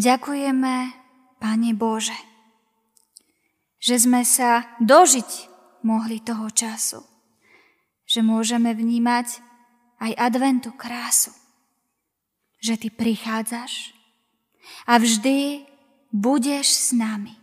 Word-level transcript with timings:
Ďakujeme, 0.00 0.96
Pane 1.36 1.76
Bože, 1.76 2.16
že 3.76 4.00
sme 4.00 4.24
sa 4.24 4.64
dožiť 4.80 5.28
mohli 5.84 6.24
toho 6.24 6.48
času, 6.48 7.04
že 8.08 8.24
môžeme 8.24 8.72
vnímať 8.72 9.44
aj 10.00 10.16
adventu 10.16 10.72
krásu, 10.72 11.36
že 12.64 12.80
Ty 12.80 12.88
prichádzaš 12.96 13.92
a 14.88 14.96
vždy 14.96 15.68
budeš 16.08 16.64
s 16.72 16.88
nami, 16.96 17.36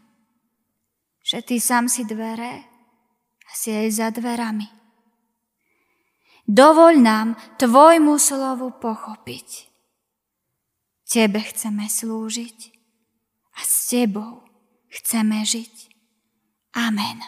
že 1.22 1.46
Ty 1.46 1.62
sám 1.62 1.86
si 1.86 2.10
dvere 2.10 2.66
a 3.46 3.52
si 3.54 3.70
aj 3.70 3.88
za 3.94 4.10
dverami. 4.10 4.66
Dovoľ 6.50 6.94
nám 7.06 7.38
Tvojmu 7.62 8.18
slovu 8.18 8.74
pochopiť. 8.82 9.77
Tebe 11.08 11.40
chceme 11.40 11.88
slúžiť 11.88 12.76
a 13.56 13.64
s 13.64 13.88
Tebou 13.88 14.44
chceme 14.92 15.40
žiť. 15.48 15.88
Amen. 16.76 17.24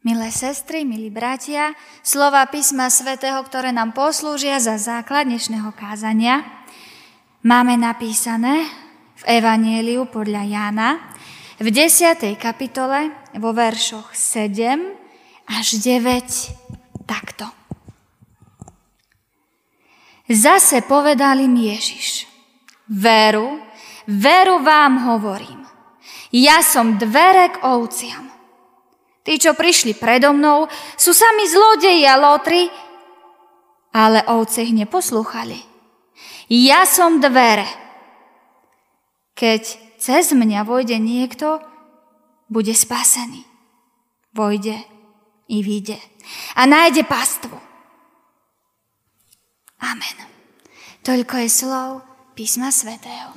Milé 0.00 0.32
sestry, 0.34 0.88
milí 0.88 1.12
bratia, 1.12 1.76
slova 2.00 2.48
písma 2.48 2.88
svätého, 2.88 3.38
ktoré 3.44 3.70
nám 3.70 3.92
poslúžia 3.92 4.56
za 4.58 4.80
základ 4.80 5.28
dnešného 5.28 5.70
kázania, 5.76 6.42
máme 7.44 7.78
napísané 7.78 8.66
v 9.22 9.38
Evanieliu 9.38 10.08
podľa 10.08 10.42
Jána 10.48 10.88
v 11.60 11.70
10. 11.70 12.18
kapitole 12.40 13.14
vo 13.38 13.54
veršoch 13.54 14.10
7 14.16 14.80
až 15.46 15.66
9 15.78 17.06
takto. 17.06 17.61
Zase 20.32 20.80
povedal 20.88 21.44
im 21.44 21.52
Ježiš, 21.60 22.24
veru, 22.88 23.60
veru 24.08 24.64
vám 24.64 25.12
hovorím, 25.12 25.60
ja 26.32 26.64
som 26.64 26.96
dvere 26.96 27.52
k 27.52 27.60
ovciam. 27.68 28.32
Tí, 29.22 29.38
čo 29.38 29.52
prišli 29.54 29.94
predo 29.94 30.32
mnou, 30.32 30.66
sú 30.96 31.12
sami 31.12 31.46
zlodeji 31.46 32.02
a 32.08 32.16
lotri, 32.18 32.66
ale 33.92 34.24
ovce 34.32 34.64
ich 34.64 34.74
neposlúchali. 34.74 35.60
Ja 36.48 36.88
som 36.88 37.20
dvere. 37.22 37.68
Keď 39.36 39.62
cez 40.00 40.34
mňa 40.34 40.66
vojde 40.66 40.98
niekto, 40.98 41.62
bude 42.50 42.74
spasený. 42.74 43.46
Vojde 44.32 44.80
i 45.52 45.60
vyjde 45.60 46.00
a 46.56 46.64
nájde 46.66 47.04
pastvu. 47.04 47.71
Amen. 49.82 50.16
Toľko 51.02 51.34
je 51.42 51.48
slov 51.50 51.88
písma 52.38 52.70
svätého. 52.70 53.34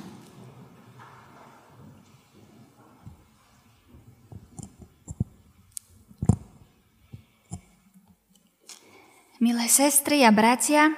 Milé 9.42 9.66
sestry 9.68 10.24
a 10.24 10.32
bratia, 10.32 10.96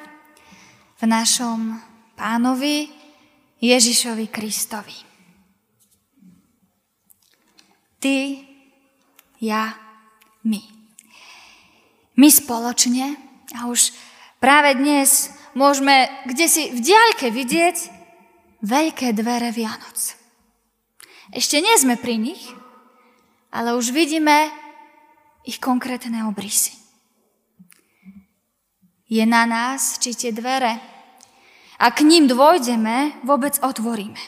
v 0.98 1.02
našom 1.06 1.78
pánovi 2.19 2.91
Ježišovi 3.62 4.26
Kristovi. 4.30 4.98
Ty, 7.98 8.19
ja, 9.42 9.74
my. 10.46 10.62
My 12.19 12.28
spoločne 12.30 13.14
a 13.54 13.70
už 13.70 13.94
práve 14.42 14.74
dnes 14.74 15.38
môžeme 15.56 16.10
kde 16.27 16.46
si 16.48 16.68
v 16.72 16.80
diaľke 16.82 17.32
vidieť 17.32 17.77
veľké 18.64 19.14
dvere 19.14 19.54
Vianoc. 19.54 20.16
Ešte 21.32 21.60
nie 21.60 21.77
sme 21.77 22.00
pri 22.00 22.16
nich, 22.16 22.42
ale 23.52 23.76
už 23.76 23.92
vidíme 23.92 24.48
ich 25.44 25.60
konkrétne 25.60 26.25
obrysy. 26.28 26.76
Je 29.09 29.25
na 29.25 29.48
nás, 29.48 29.97
či 29.97 30.12
tie 30.12 30.32
dvere, 30.36 30.76
a 31.78 31.86
k 31.94 32.04
ním 32.04 32.26
dôjdeme, 32.28 33.22
vôbec 33.22 33.56
otvoríme. 33.62 34.19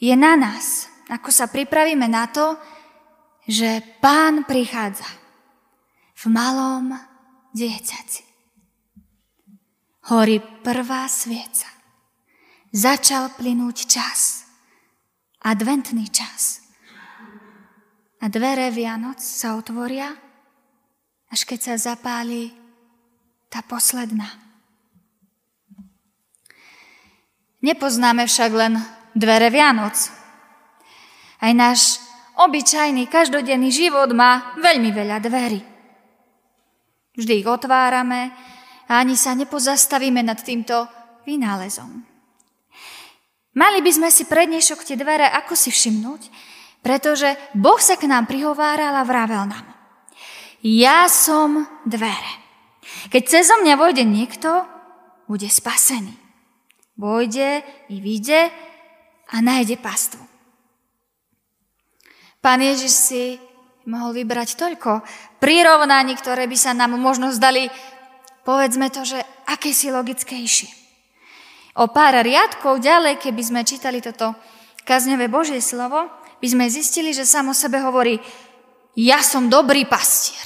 Je 0.00 0.14
na 0.16 0.34
nás, 0.34 0.88
ako 1.12 1.28
sa 1.28 1.46
pripravíme 1.46 2.08
na 2.08 2.26
to, 2.26 2.56
že 3.44 3.84
pán 4.00 4.48
prichádza 4.48 5.06
v 6.18 6.24
malom 6.32 6.96
dieťati. 7.52 8.27
Horí 10.08 10.40
prvá 10.40 11.04
svieca. 11.04 11.68
Začal 12.72 13.36
plynúť 13.36 13.84
čas. 13.84 14.48
Adventný 15.44 16.08
čas. 16.08 16.64
A 18.16 18.32
dvere 18.32 18.72
Vianoc 18.72 19.20
sa 19.20 19.60
otvoria, 19.60 20.08
až 21.28 21.40
keď 21.44 21.58
sa 21.60 21.92
zapáli 21.92 22.56
tá 23.52 23.60
posledná. 23.60 24.32
Nepoznáme 27.60 28.24
však 28.24 28.50
len 28.56 28.80
dvere 29.12 29.52
Vianoc. 29.52 30.08
Aj 31.36 31.52
náš 31.52 32.00
obyčajný 32.40 33.12
každodenný 33.12 33.68
život 33.68 34.08
má 34.16 34.56
veľmi 34.56 34.88
veľa 34.88 35.20
dverí. 35.20 35.60
Vždy 37.12 37.44
ich 37.44 37.48
otvárame 37.50 38.32
a 38.88 39.04
ani 39.04 39.14
sa 39.14 39.36
nepozastavíme 39.36 40.24
nad 40.24 40.40
týmto 40.40 40.88
vynálezom. 41.28 42.08
Mali 43.58 43.78
by 43.84 43.90
sme 43.90 44.08
si 44.08 44.24
prednešok 44.24 44.86
tie 44.86 44.96
dvere 44.96 45.28
ako 45.28 45.52
si 45.52 45.68
všimnúť, 45.68 46.22
pretože 46.80 47.36
Boh 47.52 47.78
sa 47.82 48.00
k 48.00 48.08
nám 48.08 48.24
prihováral 48.30 48.96
a 48.96 49.04
vravel 49.04 49.44
nám. 49.44 49.66
Ja 50.64 51.06
som 51.06 51.68
dvere. 51.84 52.32
Keď 53.12 53.22
cez 53.28 53.46
mňa 53.50 53.74
vojde 53.78 54.02
niekto, 54.02 54.64
bude 55.28 55.46
spasený. 55.46 56.16
Vojde 56.98 57.62
i 57.92 57.96
vyjde 58.02 58.50
a 59.28 59.36
nájde 59.38 59.78
pastvu. 59.78 60.24
Pán 62.38 62.62
Ježiš 62.62 62.94
si 62.94 63.22
mohol 63.86 64.14
vybrať 64.14 64.54
toľko 64.54 65.02
prirovnaní, 65.42 66.14
ktoré 66.14 66.46
by 66.46 66.56
sa 66.58 66.72
nám 66.74 66.96
možno 66.98 67.30
zdali, 67.34 67.70
povedzme 68.48 68.88
to, 68.88 69.04
že 69.04 69.20
aké 69.44 69.76
si 69.76 69.92
logickejšie. 69.92 70.72
O 71.76 71.92
pár 71.92 72.16
riadkov 72.24 72.80
ďalej, 72.80 73.20
keby 73.20 73.42
sme 73.44 73.60
čítali 73.68 74.00
toto 74.00 74.32
kazňové 74.88 75.28
Božie 75.28 75.60
slovo, 75.60 76.08
by 76.40 76.48
sme 76.48 76.72
zistili, 76.72 77.12
že 77.12 77.28
samo 77.28 77.52
sebe 77.52 77.76
hovorí, 77.84 78.16
ja 78.96 79.20
som 79.20 79.52
dobrý 79.52 79.84
pastier. 79.84 80.40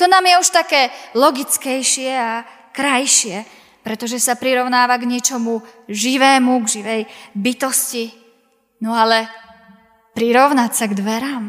To 0.00 0.08
nám 0.08 0.24
je 0.24 0.40
už 0.40 0.48
také 0.48 0.88
logickejšie 1.12 2.08
a 2.16 2.48
krajšie, 2.72 3.44
pretože 3.84 4.16
sa 4.16 4.32
prirovnáva 4.40 4.96
k 4.96 5.04
niečomu 5.04 5.60
živému, 5.92 6.64
k 6.64 6.72
živej 6.80 7.02
bytosti. 7.36 8.16
No 8.80 8.96
ale 8.96 9.28
prirovnať 10.16 10.70
sa 10.72 10.88
k 10.88 10.96
dverám, 10.96 11.44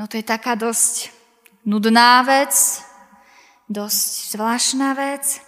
No 0.00 0.08
to 0.08 0.16
je 0.16 0.24
taká 0.24 0.56
dosť 0.56 1.12
nudná 1.68 2.24
vec, 2.24 2.80
dosť 3.70 4.34
zvláštna 4.34 4.98
vec 4.98 5.38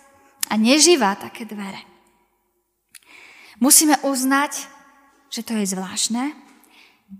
a 0.47 0.55
neživá 0.55 1.19
také 1.19 1.43
dvere. 1.43 1.83
Musíme 3.59 3.99
uznať, 4.07 4.71
že 5.27 5.43
to 5.43 5.59
je 5.59 5.67
zvláštne 5.67 6.31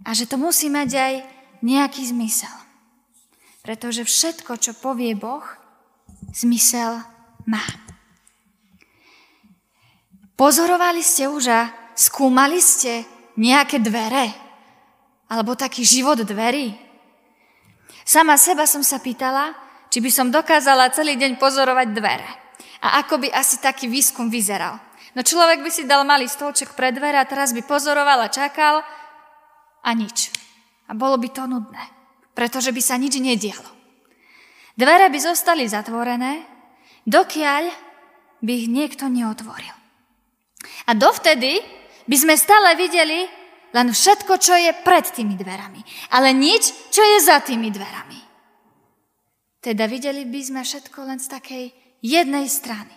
a 0.07 0.11
že 0.15 0.31
to 0.31 0.39
musí 0.39 0.71
mať 0.71 0.91
aj 0.95 1.15
nejaký 1.63 2.07
zmysel. 2.07 2.55
Pretože 3.63 4.07
všetko, 4.07 4.59
čo 4.59 4.75
povie 4.79 5.15
Boh, 5.15 5.43
zmysel 6.35 7.03
má. 7.47 7.63
Pozorovali 10.35 11.03
ste 11.03 11.31
už 11.31 11.45
a 11.51 11.71
skúmali 11.95 12.59
ste 12.59 13.07
nejaké 13.39 13.79
dvere? 13.79 14.35
Alebo 15.31 15.55
taký 15.55 15.87
život 15.87 16.19
dverí? 16.19 16.75
Sama 18.03 18.35
seba 18.35 18.67
som 18.67 18.83
sa 18.83 18.99
pýtala, 18.99 19.55
či 19.93 20.01
by 20.01 20.09
som 20.09 20.33
dokázala 20.33 20.89
celý 20.97 21.21
deň 21.21 21.37
pozorovať 21.37 21.89
dvere. 21.93 22.31
A 22.81 23.05
ako 23.05 23.21
by 23.21 23.29
asi 23.29 23.61
taký 23.61 23.93
výskum 23.93 24.33
vyzeral. 24.33 24.81
No 25.13 25.21
človek 25.21 25.61
by 25.61 25.69
si 25.69 25.85
dal 25.85 26.09
malý 26.09 26.25
stolček 26.25 26.73
pre 26.73 26.89
dvere 26.97 27.21
a 27.21 27.29
teraz 27.29 27.53
by 27.53 27.61
pozoroval 27.61 28.25
a 28.25 28.33
čakal 28.33 28.81
a 29.85 29.91
nič. 29.93 30.33
A 30.89 30.97
bolo 30.97 31.21
by 31.21 31.29
to 31.29 31.45
nudné, 31.45 31.85
pretože 32.33 32.73
by 32.73 32.81
sa 32.81 32.97
nič 32.97 33.21
nedialo. 33.21 33.69
Dvere 34.73 35.13
by 35.13 35.19
zostali 35.21 35.69
zatvorené, 35.69 36.49
dokiaľ 37.05 37.63
by 38.41 38.53
ich 38.57 38.73
niekto 38.73 39.13
neotvoril. 39.13 39.77
A 40.89 40.97
dovtedy 40.97 41.61
by 42.09 42.17
sme 42.17 42.35
stále 42.41 42.73
videli 42.81 43.29
len 43.77 43.93
všetko, 43.93 44.41
čo 44.41 44.57
je 44.57 44.73
pred 44.81 45.05
tými 45.05 45.37
dverami, 45.37 45.85
ale 46.17 46.33
nič, 46.33 46.89
čo 46.89 47.05
je 47.05 47.19
za 47.21 47.45
tými 47.45 47.69
dverami. 47.69 48.22
Teda 49.63 49.87
videli 49.87 50.27
by 50.27 50.41
sme 50.43 50.61
všetko 50.67 51.07
len 51.07 51.23
z 51.23 51.31
takej 51.31 51.65
jednej 52.03 52.51
strany. 52.51 52.91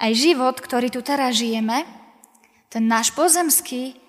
aj 0.00 0.12
život, 0.16 0.56
ktorý 0.56 0.88
tu 0.88 1.04
teraz 1.04 1.36
žijeme, 1.36 1.84
ten 2.72 2.88
náš 2.88 3.12
pozemský, 3.12 4.00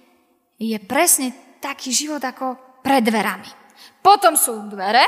je 0.56 0.78
presne 0.80 1.36
taký 1.60 1.92
život 1.92 2.24
ako 2.24 2.56
pred 2.80 3.04
dverami. 3.04 3.50
Potom 4.00 4.40
sú 4.40 4.72
dvere 4.72 5.04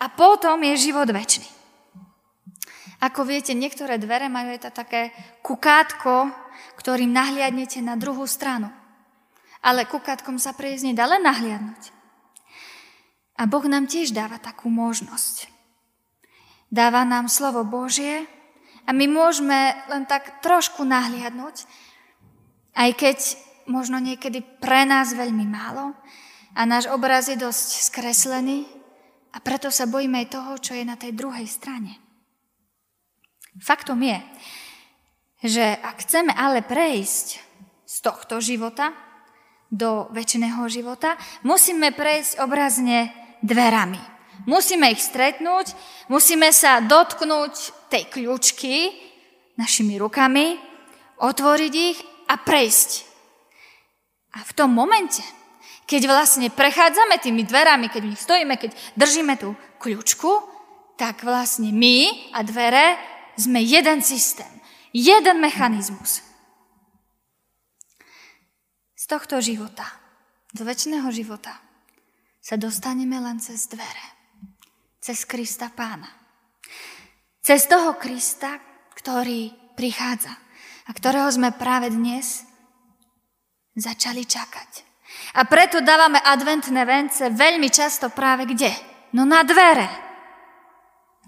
a 0.00 0.10
potom 0.10 0.58
je 0.64 0.90
život 0.90 1.06
väčší. 1.06 1.44
Ako 2.98 3.22
viete, 3.22 3.54
niektoré 3.54 3.94
dvere 4.00 4.26
majú 4.26 4.50
aj 4.58 4.74
také 4.74 5.14
kukátko, 5.44 6.34
ktorým 6.82 7.14
nahliadnete 7.14 7.78
na 7.78 7.94
druhú 7.94 8.26
stranu. 8.26 8.74
Ale 9.62 9.86
kukátkom 9.86 10.40
sa 10.42 10.50
prejsť 10.50 10.90
nedá 10.90 11.06
len 11.06 11.22
nahliadnúť. 11.22 11.97
A 13.38 13.46
Boh 13.46 13.62
nám 13.70 13.86
tiež 13.86 14.10
dáva 14.10 14.42
takú 14.42 14.66
možnosť. 14.66 15.46
Dáva 16.68 17.06
nám 17.06 17.30
slovo 17.30 17.62
Božie 17.62 18.26
a 18.84 18.90
my 18.90 19.06
môžeme 19.06 19.78
len 19.88 20.04
tak 20.04 20.42
trošku 20.42 20.82
nahliadnúť, 20.82 21.64
aj 22.74 22.90
keď 22.98 23.18
možno 23.70 24.02
niekedy 24.02 24.42
pre 24.58 24.82
nás 24.82 25.14
veľmi 25.14 25.46
málo 25.46 25.94
a 26.58 26.60
náš 26.66 26.90
obraz 26.90 27.30
je 27.30 27.38
dosť 27.38 27.68
skreslený 27.88 28.66
a 29.30 29.38
preto 29.38 29.70
sa 29.70 29.86
bojíme 29.86 30.24
aj 30.24 30.32
toho, 30.34 30.52
čo 30.58 30.72
je 30.74 30.82
na 30.82 30.98
tej 30.98 31.14
druhej 31.14 31.46
strane. 31.46 31.94
Faktom 33.62 34.02
je, 34.02 34.18
že 35.46 35.64
ak 35.78 36.02
chceme 36.02 36.34
ale 36.34 36.66
prejsť 36.66 37.26
z 37.86 37.96
tohto 38.02 38.42
života 38.42 38.92
do 39.68 40.08
väčšného 40.10 40.64
života, 40.72 41.14
musíme 41.44 41.92
prejsť 41.92 42.40
obrazne 42.40 43.27
dverami. 43.42 44.00
Musíme 44.48 44.88
ich 44.94 45.02
stretnúť, 45.02 45.74
musíme 46.08 46.48
sa 46.54 46.80
dotknúť 46.80 47.88
tej 47.92 48.08
kľúčky 48.08 48.94
našimi 49.58 49.98
rukami, 49.98 50.56
otvoriť 51.18 51.72
ich 51.74 51.98
a 52.30 52.38
prejsť. 52.38 52.90
A 54.38 54.44
v 54.46 54.52
tom 54.54 54.70
momente, 54.70 55.24
keď 55.88 56.06
vlastne 56.06 56.48
prechádzame 56.52 57.18
tými 57.18 57.42
dverami, 57.42 57.90
keď 57.90 58.00
v 58.04 58.10
nich 58.14 58.22
stojíme, 58.22 58.54
keď 58.56 58.70
držíme 58.94 59.34
tú 59.40 59.56
kľúčku, 59.82 60.30
tak 61.00 61.22
vlastne 61.26 61.74
my 61.74 62.30
a 62.34 62.42
dvere 62.44 62.98
sme 63.38 63.62
jeden 63.62 64.02
systém, 64.02 64.50
jeden 64.90 65.38
mechanizmus. 65.38 66.20
Z 68.98 69.04
tohto 69.06 69.38
života, 69.38 69.86
z 70.52 70.60
väčšného 70.66 71.08
života, 71.14 71.54
sa 72.48 72.56
dostaneme 72.56 73.20
len 73.20 73.36
cez 73.36 73.68
dvere. 73.68 74.06
Cez 75.04 75.28
Krista 75.28 75.68
Pána. 75.68 76.08
Cez 77.44 77.68
toho 77.68 78.00
Krista, 78.00 78.56
ktorý 78.96 79.52
prichádza 79.76 80.32
a 80.88 80.90
ktorého 80.96 81.28
sme 81.28 81.52
práve 81.52 81.92
dnes 81.92 82.48
začali 83.76 84.24
čakať. 84.24 84.70
A 85.36 85.44
preto 85.44 85.84
dávame 85.84 86.24
adventné 86.24 86.88
vence 86.88 87.20
veľmi 87.28 87.68
často 87.68 88.08
práve 88.08 88.48
kde? 88.48 88.72
No 89.12 89.28
na 89.28 89.44
dvere. 89.44 89.88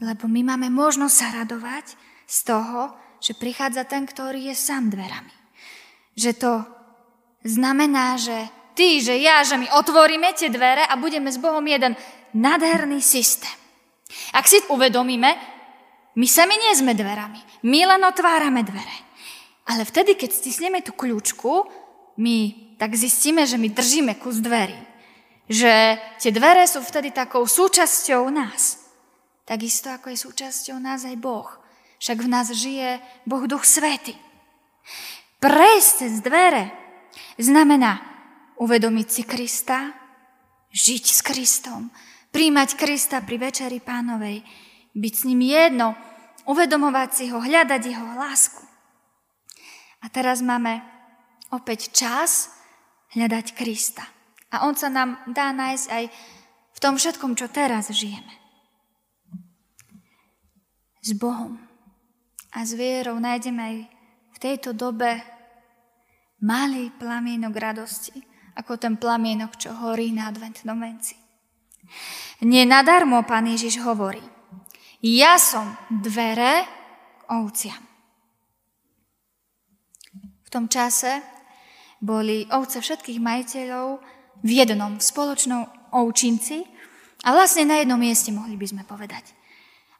Lebo 0.01 0.25
my 0.25 0.57
máme 0.57 0.73
možnosť 0.73 1.17
sa 1.21 1.45
radovať 1.45 2.01
z 2.25 2.39
toho, 2.49 2.97
že 3.21 3.37
prichádza 3.37 3.85
ten, 3.85 4.09
ktorý 4.09 4.49
je 4.49 4.57
sám 4.57 4.89
dverami. 4.89 5.37
Že 6.17 6.33
to 6.41 6.53
znamená, 7.45 8.17
že 8.17 8.49
ty, 8.81 9.05
že 9.05 9.13
ja, 9.21 9.45
že 9.45 9.61
my 9.61 9.69
otvoríme 9.77 10.33
tie 10.33 10.49
dvere 10.49 10.89
a 10.89 10.97
budeme 10.97 11.29
s 11.29 11.37
Bohom 11.37 11.61
jeden 11.61 11.93
nádherný 12.33 13.05
systém. 13.05 13.53
Ak 14.33 14.49
si 14.49 14.57
uvedomíme, 14.73 15.37
my 16.17 16.27
sami 16.27 16.57
nie 16.57 16.73
sme 16.73 16.97
dverami. 16.97 17.69
My 17.69 17.85
len 17.85 18.01
otvárame 18.09 18.65
dvere. 18.65 18.97
Ale 19.69 19.85
vtedy, 19.85 20.17
keď 20.17 20.33
stisneme 20.33 20.81
tú 20.81 20.97
kľúčku, 20.97 21.69
my 22.17 22.37
tak 22.81 22.97
zistíme, 22.97 23.45
že 23.45 23.61
my 23.61 23.69
držíme 23.69 24.17
kus 24.17 24.41
dverí. 24.41 24.81
Že 25.45 26.01
tie 26.17 26.33
dvere 26.33 26.65
sú 26.65 26.81
vtedy 26.81 27.13
takou 27.13 27.45
súčasťou 27.45 28.33
nás. 28.33 28.81
Takisto 29.45 29.93
ako 29.93 30.09
je 30.09 30.25
súčasťou 30.25 30.81
nás 30.81 31.05
aj 31.05 31.21
Boh. 31.21 31.47
Však 32.01 32.19
v 32.25 32.29
nás 32.33 32.49
žije 32.49 32.97
Boh 33.29 33.45
Duch 33.45 33.69
Svety. 33.69 34.17
Prejsť 35.37 35.91
cez 36.01 36.25
dvere 36.25 36.73
znamená 37.37 38.10
uvedomiť 38.61 39.09
si 39.09 39.23
Krista, 39.25 39.97
žiť 40.71 41.05
s 41.09 41.21
Kristom, 41.25 41.89
príjmať 42.31 42.77
Krista 42.77 43.25
pri 43.25 43.41
večeri 43.41 43.81
pánovej, 43.81 44.45
byť 44.93 45.15
s 45.17 45.27
ním 45.27 45.41
jedno, 45.49 45.97
uvedomovať 46.45 47.11
si 47.11 47.25
ho, 47.33 47.41
hľadať 47.41 47.83
jeho 47.89 48.09
lásku. 48.21 48.63
A 50.05 50.13
teraz 50.13 50.45
máme 50.45 50.85
opäť 51.49 51.91
čas 51.91 52.53
hľadať 53.17 53.57
Krista. 53.57 54.05
A 54.53 54.69
on 54.69 54.77
sa 54.77 54.93
nám 54.93 55.19
dá 55.31 55.51
nájsť 55.57 55.87
aj 55.89 56.05
v 56.71 56.79
tom 56.79 56.95
všetkom, 57.01 57.35
čo 57.35 57.49
teraz 57.49 57.89
žijeme. 57.91 58.35
S 61.01 61.17
Bohom 61.17 61.57
a 62.53 62.59
s 62.61 62.77
vierou 62.77 63.17
nájdeme 63.17 63.61
aj 63.63 63.77
v 64.31 64.39
tejto 64.39 64.77
dobe 64.77 65.23
malý 66.45 66.93
plamienok 66.97 67.55
radosti, 67.57 68.30
ako 68.61 68.77
ten 68.77 69.01
plamienok, 69.01 69.57
čo 69.57 69.73
horí 69.73 70.13
na 70.13 70.29
adventnom 70.29 70.77
venci. 70.77 71.17
Nenadarmo 72.45 73.25
pán 73.25 73.49
Ježiš 73.49 73.81
hovorí, 73.81 74.21
ja 75.01 75.41
som 75.41 75.73
dvere 75.89 76.69
k 77.17 77.23
ovciam. 77.33 77.81
V 80.45 80.49
tom 80.53 80.69
čase 80.69 81.25
boli 82.05 82.45
ovce 82.53 82.85
všetkých 82.85 83.17
majiteľov 83.17 83.87
v 84.45 84.51
jednom 84.51 85.01
v 85.01 85.05
spoločnom 85.05 85.93
ovčinci 85.97 86.65
a 87.25 87.33
vlastne 87.33 87.65
na 87.65 87.81
jednom 87.81 88.01
mieste 88.01 88.29
mohli 88.33 88.61
by 88.61 88.67
sme 88.69 88.83
povedať. 88.85 89.33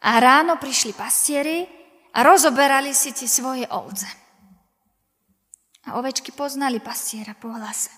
A 0.05 0.21
ráno 0.21 0.57
prišli 0.57 0.97
pastieri 0.97 1.65
a 2.17 2.25
rozoberali 2.25 2.93
si 2.97 3.13
tie 3.13 3.29
svoje 3.29 3.69
ovce. 3.69 4.09
A 5.89 5.97
ovečky 5.97 6.33
poznali 6.33 6.81
pastiera 6.81 7.37
po 7.37 7.53
hlase 7.53 7.93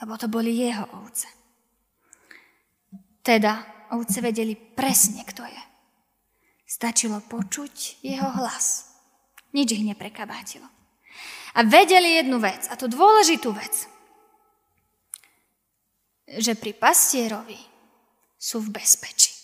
lebo 0.00 0.16
to 0.16 0.26
boli 0.32 0.56
jeho 0.56 0.84
ovce. 1.04 1.28
Teda 3.20 3.86
ovce 3.92 4.24
vedeli 4.24 4.56
presne, 4.56 5.24
kto 5.28 5.44
je. 5.44 5.62
Stačilo 6.64 7.20
počuť 7.20 8.00
jeho 8.00 8.30
hlas. 8.40 8.88
Nič 9.52 9.76
ich 9.76 9.84
neprekabátilo. 9.84 10.64
A 11.58 11.66
vedeli 11.66 12.16
jednu 12.22 12.38
vec, 12.38 12.70
a 12.70 12.78
to 12.78 12.86
dôležitú 12.86 13.50
vec, 13.50 13.74
že 16.30 16.54
pri 16.54 16.72
pastierovi 16.78 17.58
sú 18.38 18.62
v 18.62 18.70
bezpečí. 18.70 19.34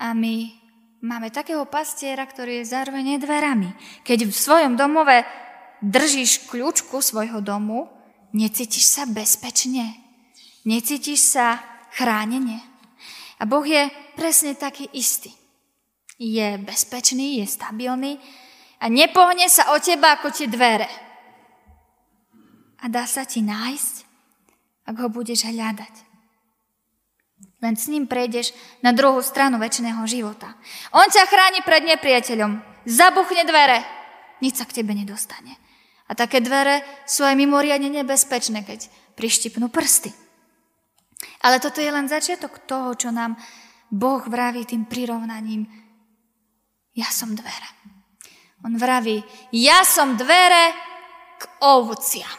A 0.00 0.16
my 0.16 0.48
máme 1.04 1.28
takého 1.28 1.68
pastiera, 1.68 2.24
ktorý 2.24 2.64
je 2.64 2.72
zároveň 2.72 3.20
dverami. 3.20 3.70
Keď 4.02 4.18
v 4.26 4.34
svojom 4.34 4.72
domove 4.80 5.22
držíš 5.84 6.48
kľúčku 6.48 7.04
svojho 7.04 7.44
domu, 7.44 8.01
Necítiš 8.32 8.88
sa 8.88 9.04
bezpečne? 9.04 9.92
Necítiš 10.64 11.36
sa 11.36 11.60
chránenie? 11.92 12.60
A 13.36 13.44
Boh 13.44 13.64
je 13.66 13.92
presne 14.16 14.56
taký 14.56 14.88
istý. 14.96 15.32
Je 16.16 16.56
bezpečný, 16.62 17.42
je 17.42 17.46
stabilný 17.50 18.16
a 18.80 18.88
nepohne 18.88 19.50
sa 19.50 19.74
o 19.74 19.76
teba 19.82 20.16
ako 20.16 20.32
tie 20.32 20.48
dvere. 20.48 20.88
A 22.82 22.88
dá 22.88 23.06
sa 23.06 23.26
ti 23.26 23.42
nájsť, 23.42 23.94
ak 24.86 24.96
ho 24.96 25.08
budeš 25.10 25.46
hľadať. 25.46 25.94
Len 27.62 27.74
s 27.78 27.86
ním 27.86 28.10
prejdeš 28.10 28.50
na 28.82 28.90
druhú 28.90 29.22
stranu 29.22 29.58
väčšného 29.62 30.02
života. 30.10 30.50
On 30.90 31.06
ťa 31.06 31.30
chráni 31.30 31.62
pred 31.62 31.86
nepriateľom. 31.86 32.58
Zabuchne 32.86 33.46
dvere. 33.46 33.86
Nič 34.42 34.58
sa 34.58 34.66
k 34.66 34.82
tebe 34.82 34.90
nedostane. 34.98 35.54
A 36.08 36.18
také 36.18 36.42
dvere 36.42 36.82
sú 37.06 37.22
aj 37.22 37.38
mimoriadne 37.38 38.02
nebezpečné, 38.02 38.66
keď 38.66 38.90
prištipnú 39.14 39.70
prsty. 39.70 40.10
Ale 41.42 41.62
toto 41.62 41.78
je 41.78 41.90
len 41.90 42.10
začiatok 42.10 42.66
toho, 42.66 42.94
čo 42.94 43.10
nám 43.10 43.38
Boh 43.92 44.22
vraví 44.24 44.64
tým 44.64 44.86
prirovnaním. 44.88 45.68
Ja 46.94 47.08
som 47.10 47.34
dvere. 47.34 47.70
On 48.62 48.78
vraví, 48.78 49.22
ja 49.50 49.82
som 49.82 50.14
dvere 50.14 50.70
k 51.38 51.42
ovciam. 51.66 52.38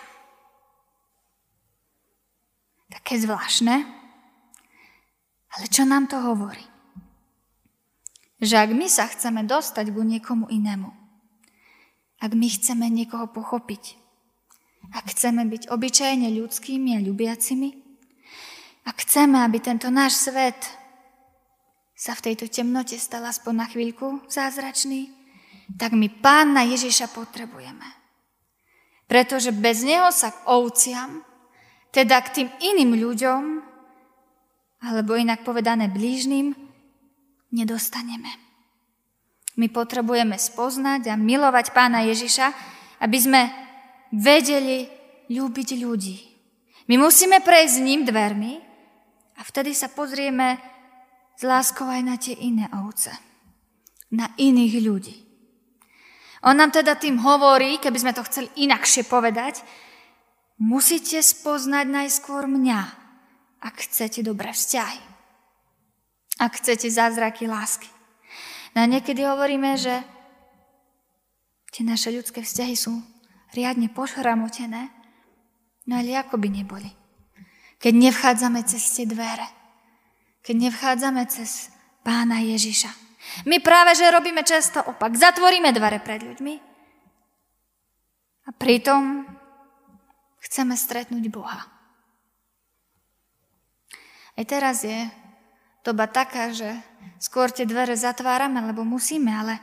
Také 2.87 3.19
zvláštne. 3.19 3.75
Ale 5.53 5.65
čo 5.69 5.83
nám 5.83 6.07
to 6.07 6.17
hovorí? 6.17 6.63
Že 8.39 8.55
ak 8.63 8.69
my 8.71 8.87
sa 8.87 9.05
chceme 9.11 9.43
dostať 9.43 9.91
ku 9.91 10.01
niekomu 10.01 10.47
inému, 10.49 11.02
ak 12.23 12.31
my 12.31 12.47
chceme 12.47 12.87
niekoho 12.87 13.27
pochopiť, 13.27 13.99
ak 14.95 15.11
chceme 15.11 15.43
byť 15.43 15.67
obyčajne 15.67 16.31
ľudskými 16.31 16.95
a 16.95 17.03
ľubiacimi, 17.03 17.69
ak 18.87 18.95
chceme, 19.03 19.43
aby 19.43 19.59
tento 19.59 19.91
náš 19.91 20.31
svet 20.31 20.59
sa 21.95 22.15
v 22.15 22.31
tejto 22.31 22.47
temnote 22.47 22.95
stal 22.95 23.27
aspoň 23.27 23.53
na 23.55 23.67
chvíľku 23.67 24.23
zázračný, 24.31 25.11
tak 25.75 25.95
my 25.95 26.07
pána 26.23 26.63
Ježiša 26.67 27.11
potrebujeme. 27.11 27.87
Pretože 29.07 29.51
bez 29.51 29.83
neho 29.83 30.11
sa 30.11 30.31
k 30.31 30.43
ovciam, 30.47 31.23
teda 31.91 32.23
k 32.23 32.43
tým 32.43 32.49
iným 32.59 32.91
ľuďom, 33.03 33.41
alebo 34.83 35.15
inak 35.15 35.47
povedané 35.47 35.87
blížnym, 35.87 36.55
nedostaneme. 37.51 38.31
My 39.57 39.69
potrebujeme 39.69 40.33
spoznať 40.37 41.13
a 41.13 41.15
milovať 41.15 41.77
pána 41.77 42.01
Ježiša, 42.09 42.47
aby 43.05 43.17
sme 43.21 43.41
vedeli 44.09 44.89
ľúbiť 45.29 45.69
ľudí. 45.77 46.17
My 46.89 46.99
musíme 46.99 47.39
prejsť 47.39 47.73
s 47.79 47.85
ním 47.85 48.01
dvermi 48.03 48.59
a 49.37 49.41
vtedy 49.45 49.71
sa 49.71 49.87
pozrieme 49.93 50.59
s 51.37 51.41
láskou 51.45 51.85
aj 51.87 52.01
na 52.03 52.15
tie 52.17 52.35
iné 52.37 52.69
ovce, 52.73 53.13
na 54.11 54.29
iných 54.37 54.75
ľudí. 54.83 55.15
On 56.43 56.53
nám 56.53 56.75
teda 56.75 56.99
tým 56.99 57.23
hovorí, 57.23 57.79
keby 57.79 57.97
sme 58.03 58.13
to 58.13 58.27
chceli 58.27 58.51
inakšie 58.67 59.07
povedať, 59.07 59.63
musíte 60.59 61.23
spoznať 61.23 61.87
najskôr 61.87 62.51
mňa, 62.51 62.81
ak 63.63 63.75
chcete 63.79 64.27
dobré 64.27 64.51
vzťahy. 64.51 64.99
Ak 66.43 66.59
chcete 66.59 66.91
zázraky 66.91 67.47
lásky. 67.47 67.87
No 68.73 68.83
a 68.83 68.89
niekedy 68.89 69.21
hovoríme, 69.21 69.77
že 69.77 70.01
tie 71.69 71.85
naše 71.85 72.09
ľudské 72.09 72.41
vzťahy 72.41 72.73
sú 72.73 73.01
riadne 73.53 73.89
pošramotené, 73.89 74.89
no 75.85 75.93
ale 75.93 76.17
ako 76.17 76.41
by 76.41 76.49
neboli. 76.49 76.89
Keď 77.77 77.93
nevchádzame 77.93 78.65
cez 78.65 78.81
tie 78.93 79.05
dvere, 79.05 79.45
keď 80.41 80.69
nevchádzame 80.69 81.23
cez 81.29 81.69
pána 82.01 82.41
Ježiša. 82.41 82.91
My 83.47 83.63
práve, 83.63 83.95
že 83.95 84.11
robíme 84.11 84.43
často 84.43 84.83
opak. 84.83 85.15
Zatvoríme 85.15 85.71
dvere 85.71 86.03
pred 86.03 86.19
ľuďmi 86.19 86.55
a 88.43 88.49
pritom 88.51 89.23
chceme 90.43 90.75
stretnúť 90.75 91.23
Boha. 91.31 91.63
Aj 94.33 94.45
teraz 94.49 94.83
je 94.83 95.07
doba 95.85 96.09
taká, 96.09 96.51
že 96.51 96.67
skôr 97.19 97.49
tie 97.49 97.63
dvere 97.67 97.95
zatvárame, 97.95 98.59
lebo 98.63 98.83
musíme, 98.83 99.31
ale 99.31 99.59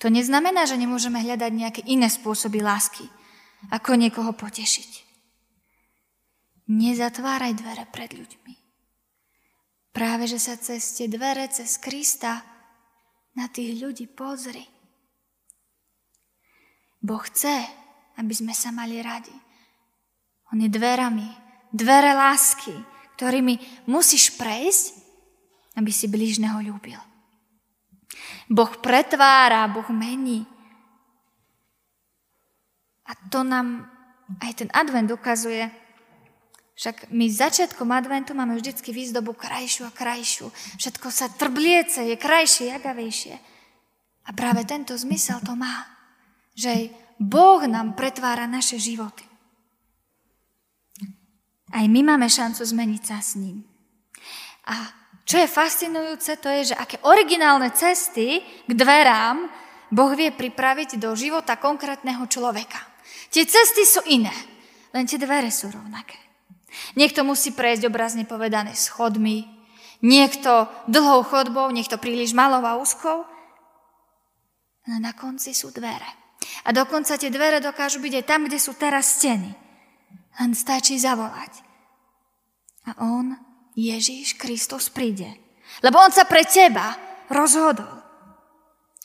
to 0.00 0.08
neznamená, 0.08 0.64
že 0.64 0.80
nemôžeme 0.80 1.20
hľadať 1.20 1.52
nejaké 1.52 1.82
iné 1.84 2.08
spôsoby 2.08 2.64
lásky, 2.64 3.04
ako 3.68 4.00
niekoho 4.00 4.32
potešiť. 4.32 5.08
Nezatváraj 6.70 7.52
dvere 7.58 7.84
pred 7.90 8.14
ľuďmi. 8.14 8.54
Práve, 9.90 10.30
že 10.30 10.38
sa 10.38 10.54
cez 10.54 10.94
tie 10.94 11.10
dvere, 11.10 11.50
cez 11.50 11.76
Krista 11.82 12.40
na 13.34 13.50
tých 13.50 13.76
ľudí 13.82 14.06
pozri. 14.06 14.62
Boh 17.02 17.20
chce, 17.20 17.64
aby 18.20 18.32
sme 18.36 18.54
sa 18.54 18.70
mali 18.70 19.00
radi. 19.00 19.34
On 20.52 20.58
je 20.60 20.68
dverami, 20.70 21.26
dvere 21.72 22.12
lásky, 22.12 22.74
ktorými 23.16 23.84
musíš 23.88 24.36
prejsť, 24.36 24.99
aby 25.80 25.88
si 25.88 26.12
blížneho 26.12 26.60
ľúbil. 26.60 27.00
Boh 28.52 28.72
pretvára, 28.84 29.64
Boh 29.72 29.88
mení. 29.88 30.44
A 33.08 33.16
to 33.32 33.40
nám 33.40 33.88
aj 34.44 34.62
ten 34.62 34.68
advent 34.76 35.08
ukazuje, 35.08 35.72
však 36.80 37.12
my 37.12 37.28
začiatkom 37.28 37.92
adventu 37.92 38.32
máme 38.32 38.56
vždycky 38.56 38.88
výzdobu 38.96 39.36
krajšiu 39.36 39.84
a 39.84 39.92
krajšiu. 39.92 40.48
Všetko 40.80 41.12
sa 41.12 41.28
trbliece, 41.28 42.08
je 42.08 42.16
krajšie, 42.16 42.72
jagavejšie. 42.72 43.36
A 44.24 44.30
práve 44.32 44.64
tento 44.64 44.96
zmysel 44.96 45.44
to 45.44 45.52
má, 45.52 45.84
že 46.56 46.88
Boh 47.20 47.60
nám 47.68 47.92
pretvára 47.92 48.48
naše 48.48 48.80
životy. 48.80 49.28
Aj 51.68 51.84
my 51.84 52.00
máme 52.00 52.32
šancu 52.32 52.64
zmeniť 52.64 53.02
sa 53.04 53.20
s 53.20 53.36
ním. 53.36 53.60
A 54.64 54.99
čo 55.30 55.38
je 55.38 55.46
fascinujúce, 55.46 56.42
to 56.42 56.50
je, 56.50 56.74
že 56.74 56.78
aké 56.78 56.98
originálne 57.06 57.70
cesty 57.70 58.42
k 58.42 58.72
dverám 58.74 59.46
Boh 59.94 60.10
vie 60.18 60.34
pripraviť 60.34 60.98
do 60.98 61.14
života 61.14 61.54
konkrétneho 61.54 62.26
človeka. 62.26 62.82
Tie 63.30 63.46
cesty 63.46 63.86
sú 63.86 64.02
iné, 64.10 64.34
len 64.90 65.06
tie 65.06 65.22
dvere 65.22 65.54
sú 65.54 65.70
rovnaké. 65.70 66.18
Niekto 66.98 67.22
musí 67.22 67.54
prejsť 67.54 67.86
obrazne 67.86 68.26
povedané 68.26 68.74
schodmi, 68.74 69.46
niekto 70.02 70.66
dlhou 70.90 71.22
chodbou, 71.26 71.70
niekto 71.70 71.98
príliš 71.98 72.34
malou 72.34 72.62
a 72.66 72.78
úzkou. 72.78 73.22
No 74.86 74.94
na 74.98 75.14
konci 75.14 75.54
sú 75.54 75.70
dvere. 75.70 76.06
A 76.66 76.74
dokonca 76.74 77.14
tie 77.14 77.30
dvere 77.30 77.62
dokážu 77.62 78.02
byť 78.02 78.14
aj 78.18 78.24
tam, 78.26 78.50
kde 78.50 78.58
sú 78.58 78.74
teraz 78.74 79.18
steny. 79.18 79.50
Len 80.42 80.50
stačí 80.54 80.98
zavolať. 80.98 81.62
A 82.90 82.98
on, 83.02 83.49
Ježíš 83.78 84.34
Kristus, 84.34 84.90
príde. 84.90 85.30
Lebo 85.80 86.02
on 86.02 86.10
sa 86.10 86.26
pre 86.26 86.42
teba 86.42 86.98
rozhodol. 87.30 88.02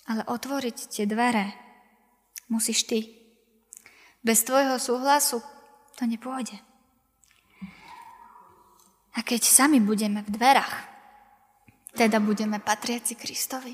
Ale 0.05 0.22
otvoriť 0.25 0.77
tie 0.89 1.05
dvere 1.05 1.53
musíš 2.50 2.86
ty. 2.86 3.00
Bez 4.25 4.41
tvojho 4.45 4.77
súhlasu 4.81 5.41
to 5.98 6.03
nepôjde. 6.05 6.57
A 9.15 9.24
keď 9.24 9.48
sami 9.48 9.79
budeme 9.79 10.25
v 10.25 10.34
dverách, 10.34 10.75
teda 11.95 12.19
budeme 12.19 12.60
patriaci 12.60 13.15
Kristovi, 13.15 13.72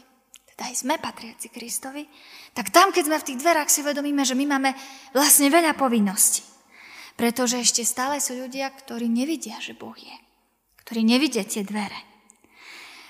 teda 0.54 0.70
aj 0.70 0.76
sme 0.78 1.02
patriaci 1.02 1.50
Kristovi, 1.50 2.06
tak 2.54 2.70
tam, 2.70 2.94
keď 2.94 3.04
sme 3.10 3.18
v 3.18 3.28
tých 3.34 3.42
dverách, 3.42 3.70
si 3.72 3.82
uvedomíme, 3.82 4.22
že 4.22 4.38
my 4.38 4.46
máme 4.46 4.78
vlastne 5.16 5.50
veľa 5.50 5.74
povinností. 5.74 6.46
Pretože 7.18 7.58
ešte 7.58 7.82
stále 7.82 8.22
sú 8.22 8.38
ľudia, 8.38 8.70
ktorí 8.70 9.10
nevidia, 9.10 9.58
že 9.58 9.74
Boh 9.74 9.98
je. 9.98 10.16
Ktorí 10.92 11.08
nevidia 11.08 11.48
dvere. 11.48 11.96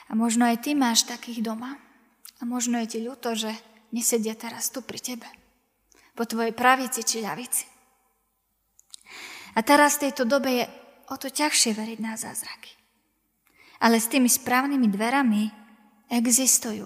A 0.05 0.13
možno 0.13 0.45
aj 0.45 0.69
ty 0.69 0.77
máš 0.77 1.01
takých 1.01 1.41
doma. 1.41 1.81
A 2.37 2.45
možno 2.45 2.77
je 2.77 2.85
ti 2.93 2.99
ľúto, 3.01 3.33
že 3.33 3.49
nesedia 3.89 4.37
teraz 4.37 4.69
tu 4.69 4.85
pri 4.85 5.01
tebe. 5.01 5.25
Po 6.13 6.29
tvojej 6.29 6.53
pravici 6.53 7.01
či 7.01 7.25
ľavici. 7.25 7.65
A 9.57 9.65
teraz 9.65 9.97
v 9.97 10.05
tejto 10.05 10.29
dobe 10.29 10.61
je 10.61 10.65
o 11.09 11.17
to 11.17 11.33
ťažšie 11.33 11.73
veriť 11.73 11.97
na 12.05 12.13
zázraky. 12.13 12.69
Ale 13.81 13.97
s 13.97 14.13
tými 14.13 14.29
správnymi 14.29 14.85
dverami 14.85 15.49
existujú. 16.13 16.85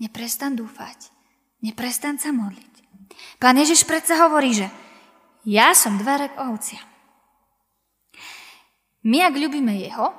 Neprestan 0.00 0.56
dúfať. 0.56 1.12
Neprestan 1.60 2.16
sa 2.16 2.32
modliť. 2.32 2.72
Pán 3.36 3.60
Ježiš 3.60 3.84
predsa 3.84 4.24
hovorí, 4.24 4.56
že 4.56 4.72
ja 5.44 5.76
som 5.76 6.00
dvere 6.00 6.32
k 6.32 6.40
ovciam. 6.48 6.93
My, 9.04 9.28
ak 9.28 9.36
ľubíme 9.36 9.76
Jeho, 9.76 10.16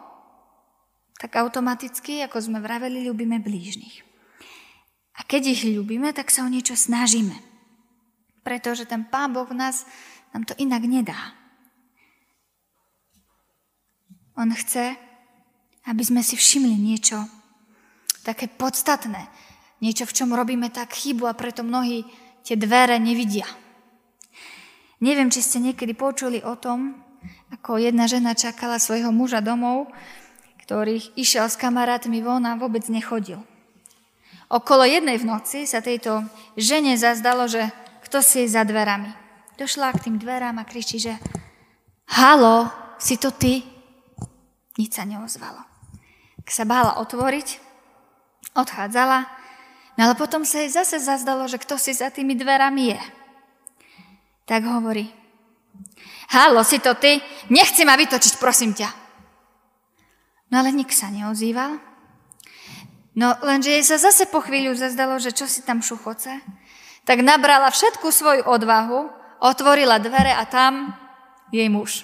tak 1.17 1.41
automaticky, 1.41 2.21
ako 2.21 2.37
sme 2.37 2.61
vraveli, 2.61 3.01
ľubíme 3.09 3.41
blížnych. 3.41 4.05
A 5.15 5.23
keď 5.23 5.57
ich 5.57 5.61
ľubíme, 5.65 6.11
tak 6.11 6.29
sa 6.29 6.43
o 6.45 6.51
niečo 6.51 6.75
snažíme. 6.77 7.33
Pretože 8.45 8.85
ten 8.85 9.07
Pán 9.07 9.33
Boh 9.33 9.49
nás 9.55 9.89
nám 10.35 10.45
to 10.45 10.53
inak 10.61 10.83
nedá. 10.85 11.17
On 14.35 14.51
chce, 14.51 14.99
aby 15.87 16.03
sme 16.03 16.19
si 16.19 16.35
všimli 16.35 16.75
niečo 16.75 17.23
také 18.27 18.51
podstatné, 18.51 19.31
niečo, 19.79 20.03
v 20.03 20.15
čom 20.17 20.35
robíme 20.35 20.67
tak 20.67 20.91
chybu 20.91 21.29
a 21.31 21.37
preto 21.37 21.63
mnohí 21.63 22.03
tie 22.43 22.59
dvere 22.59 22.99
nevidia. 22.99 23.47
Neviem, 24.99 25.31
či 25.31 25.39
ste 25.39 25.63
niekedy 25.63 25.95
počuli 25.95 26.43
o 26.43 26.59
tom, 26.59 27.04
ako 27.53 27.77
jedna 27.79 28.05
žena 28.09 28.33
čakala 28.33 28.81
svojho 28.81 29.13
muža 29.13 29.39
domov, 29.39 29.89
ktorých 30.65 31.13
išiel 31.13 31.45
s 31.45 31.59
kamarátmi 31.61 32.25
von 32.25 32.41
a 32.49 32.57
vôbec 32.57 32.85
nechodil. 32.89 33.41
Okolo 34.49 34.85
jednej 34.85 35.17
v 35.17 35.29
noci 35.29 35.65
sa 35.65 35.81
tejto 35.81 36.25
žene 36.57 36.97
zazdalo, 36.97 37.49
že 37.49 37.69
kto 38.05 38.21
si 38.21 38.45
je 38.45 38.53
za 38.53 38.61
dverami. 38.61 39.09
Došla 39.57 39.93
k 39.97 40.09
tým 40.09 40.17
dverám 40.21 40.61
a 40.61 40.67
kričí, 40.67 41.01
že 41.01 41.17
halo, 42.13 42.69
si 43.01 43.17
to 43.17 43.33
ty? 43.33 43.65
Nič 44.77 44.93
sa 44.93 45.07
neozvalo. 45.07 45.63
Keď 46.45 46.53
sa 46.53 46.65
bála 46.67 47.01
otvoriť, 47.01 47.47
odchádzala, 48.53 49.25
no 49.97 50.01
ale 50.05 50.13
potom 50.13 50.45
sa 50.45 50.61
jej 50.61 50.69
zase 50.69 51.01
zazdalo, 51.01 51.49
že 51.49 51.57
kto 51.57 51.81
si 51.81 51.97
za 51.97 52.13
tými 52.13 52.37
dverami 52.37 52.93
je. 52.93 53.01
Tak 54.45 54.61
hovorí, 54.69 55.09
halo, 56.31 56.63
si 56.63 56.79
to 56.79 56.95
ty? 56.97 57.21
Nechci 57.49 57.85
ma 57.85 57.95
vytočiť, 57.95 58.39
prosím 58.41 58.73
ťa. 58.73 58.89
No 60.51 60.61
ale 60.61 60.71
nik 60.71 60.93
sa 60.93 61.09
neozýval. 61.11 61.79
No 63.15 63.31
lenže 63.41 63.71
jej 63.71 63.83
sa 63.87 63.97
zase 63.97 64.27
po 64.27 64.43
chvíľu 64.43 64.75
zazdalo, 64.75 65.15
že 65.23 65.31
čo 65.31 65.47
si 65.47 65.63
tam 65.63 65.79
šuchoce, 65.79 66.43
tak 67.07 67.23
nabrala 67.23 67.71
všetku 67.71 68.11
svoju 68.11 68.43
odvahu, 68.43 69.07
otvorila 69.39 70.03
dvere 70.03 70.35
a 70.35 70.43
tam 70.43 70.91
jej 71.53 71.71
muž. 71.71 72.03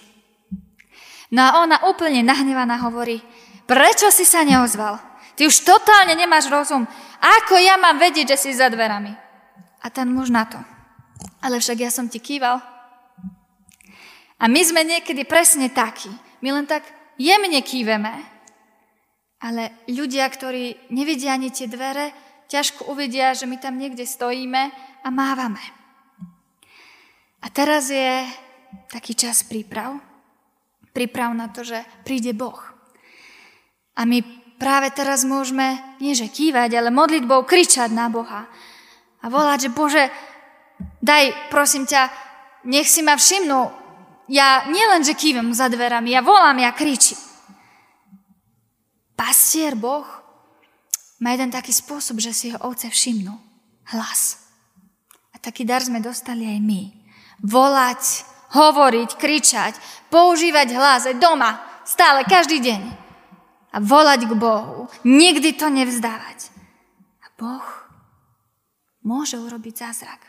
No 1.32 1.44
a 1.44 1.50
ona 1.64 1.84
úplne 1.88 2.24
nahnevaná 2.24 2.80
hovorí, 2.84 3.20
prečo 3.68 4.08
si 4.12 4.24
sa 4.24 4.44
neozval? 4.48 5.00
Ty 5.36 5.48
už 5.48 5.64
totálne 5.64 6.16
nemáš 6.16 6.52
rozum. 6.52 6.84
Ako 7.18 7.56
ja 7.60 7.80
mám 7.80 8.00
vedieť, 8.00 8.36
že 8.36 8.38
si 8.38 8.50
za 8.52 8.68
dverami? 8.68 9.16
A 9.82 9.88
ten 9.90 10.12
muž 10.12 10.30
na 10.30 10.46
to. 10.46 10.60
Ale 11.42 11.58
však 11.58 11.78
ja 11.82 11.90
som 11.90 12.06
ti 12.12 12.20
kýval. 12.20 12.60
A 14.42 14.50
my 14.50 14.62
sme 14.66 14.82
niekedy 14.82 15.22
presne 15.30 15.70
takí. 15.70 16.10
My 16.42 16.58
len 16.58 16.66
tak 16.66 16.82
jemne 17.22 17.62
kýveme. 17.62 18.14
Ale 19.42 19.86
ľudia, 19.86 20.26
ktorí 20.26 20.90
nevidia 20.90 21.38
ani 21.38 21.54
tie 21.54 21.70
dvere, 21.70 22.14
ťažko 22.50 22.90
uvidia, 22.90 23.38
že 23.38 23.46
my 23.46 23.62
tam 23.62 23.78
niekde 23.78 24.06
stojíme 24.06 24.62
a 25.06 25.08
mávame. 25.14 25.62
A 27.42 27.48
teraz 27.54 27.90
je 27.90 28.26
taký 28.90 29.18
čas 29.18 29.46
príprav. 29.46 29.98
Príprav 30.94 31.34
na 31.34 31.50
to, 31.50 31.66
že 31.66 31.82
príde 32.06 32.34
Boh. 32.34 32.60
A 33.98 34.06
my 34.06 34.22
práve 34.62 34.94
teraz 34.94 35.26
môžeme, 35.26 35.78
nie 35.98 36.14
že 36.14 36.30
kývať, 36.30 36.78
ale 36.78 36.94
modlitbou 36.94 37.46
kričať 37.46 37.90
na 37.90 38.14
Boha. 38.14 38.46
A 39.22 39.26
volať, 39.30 39.70
že 39.70 39.74
Bože, 39.74 40.04
daj, 41.02 41.50
prosím 41.50 41.90
ťa, 41.90 42.10
nech 42.70 42.90
si 42.90 43.02
ma 43.02 43.18
všimnú. 43.18 43.81
Ja 44.32 44.72
nielen, 44.72 45.04
že 45.04 45.12
kývam 45.12 45.52
za 45.52 45.68
dverami, 45.68 46.16
ja 46.16 46.24
volám, 46.24 46.56
ja 46.64 46.72
kričím. 46.72 47.20
Pastier 49.20 49.76
Boh 49.76 50.08
má 51.20 51.36
jeden 51.36 51.52
taký 51.52 51.76
spôsob, 51.76 52.24
že 52.24 52.32
si 52.32 52.48
ho 52.56 52.58
ovce 52.64 52.88
všimnú. 52.88 53.36
Hlas. 53.92 54.40
A 55.36 55.38
taký 55.38 55.68
dar 55.68 55.84
sme 55.84 56.00
dostali 56.00 56.48
aj 56.48 56.60
my. 56.64 56.82
Volať, 57.44 58.24
hovoriť, 58.56 59.20
kričať, 59.20 59.76
používať 60.08 60.80
hlas 60.80 61.12
aj 61.12 61.20
doma, 61.20 61.60
stále, 61.84 62.24
každý 62.24 62.64
deň. 62.64 62.82
A 63.76 63.84
volať 63.84 64.32
k 64.32 64.34
Bohu. 64.40 64.88
Nikdy 65.04 65.60
to 65.60 65.68
nevzdávať. 65.68 66.56
A 67.20 67.28
Boh 67.36 67.68
môže 69.04 69.36
urobiť 69.36 69.76
zázrak. 69.92 70.24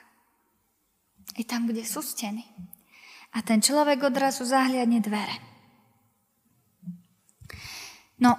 I 1.39 1.47
tam, 1.47 1.71
kde 1.71 1.87
sú 1.87 2.03
steny. 2.03 2.43
A 3.33 3.39
ten 3.41 3.65
človek 3.65 4.13
odrazu 4.13 4.45
zahliadne 4.45 5.01
dvere. 5.01 5.37
No, 8.21 8.37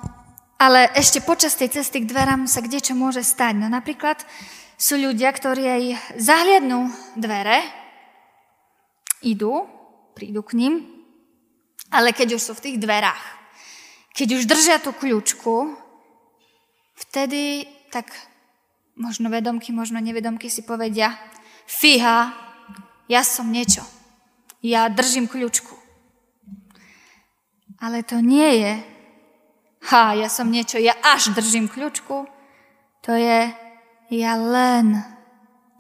ale 0.61 0.93
ešte 0.95 1.19
počas 1.19 1.59
tej 1.59 1.75
cesty 1.75 2.05
k 2.05 2.09
dverám 2.09 2.47
sa 2.47 2.63
kde 2.63 2.79
čo 2.79 2.95
môže 2.95 3.19
stať. 3.19 3.59
No 3.59 3.67
napríklad 3.67 4.21
sú 4.79 4.95
ľudia, 4.95 5.33
ktorí 5.33 5.63
aj 5.65 5.83
zahliadnú 6.21 6.87
dvere, 7.19 7.61
idú, 9.23 9.67
prídu 10.15 10.43
k 10.43 10.55
ním, 10.59 10.73
ale 11.91 12.15
keď 12.15 12.37
už 12.37 12.41
sú 12.41 12.53
v 12.55 12.63
tých 12.69 12.77
dverách, 12.79 13.23
keď 14.13 14.27
už 14.39 14.47
držia 14.47 14.77
tú 14.77 14.93
kľúčku, 14.93 15.73
vtedy 16.95 17.65
tak 17.89 18.13
možno 18.95 19.29
vedomky, 19.33 19.73
možno 19.73 19.97
nevedomky 19.97 20.47
si 20.47 20.61
povedia, 20.61 21.17
fíha, 21.65 22.29
ja 23.09 23.21
som 23.25 23.49
niečo, 23.49 23.81
ja 24.63 24.87
držím 24.87 25.27
kľúčku. 25.27 25.75
Ale 27.83 27.99
to 28.07 28.23
nie 28.23 28.63
je 28.63 28.73
ha, 29.91 30.15
ja 30.15 30.31
som 30.31 30.47
niečo, 30.47 30.79
ja 30.79 30.95
až 31.03 31.35
držím 31.35 31.67
kľúčku, 31.67 32.23
to 33.03 33.11
je, 33.11 33.51
ja 34.15 34.33
len 34.39 35.03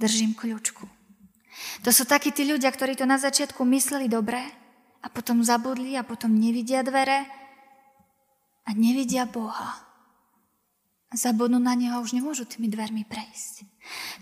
držím 0.03 0.35
kľúčku. 0.35 0.83
To 1.87 1.89
sú 1.95 2.03
takí 2.03 2.35
tí 2.35 2.43
ľudia, 2.43 2.67
ktorí 2.67 2.99
to 2.99 3.07
na 3.07 3.15
začiatku 3.15 3.63
mysleli 3.63 4.11
dobre 4.11 4.43
a 4.99 5.07
potom 5.07 5.39
zabudli 5.39 5.95
a 5.95 6.03
potom 6.03 6.35
nevidia 6.35 6.83
dvere 6.83 7.23
a 8.67 8.69
nevidia 8.75 9.23
Boha. 9.23 9.79
A 11.11 11.13
zabudnú 11.13 11.61
na 11.61 11.77
Neho 11.77 12.01
už 12.01 12.17
nemôžu 12.17 12.49
tými 12.49 12.67
dvermi 12.67 13.05
prejsť. 13.05 13.69